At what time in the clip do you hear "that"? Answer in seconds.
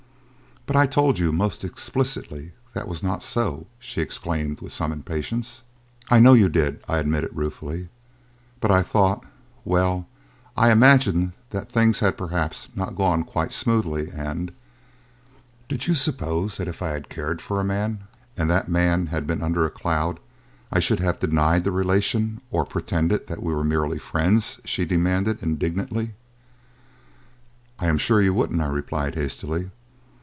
2.73-2.87, 11.49-11.71, 16.57-16.67, 18.51-18.69, 23.27-23.41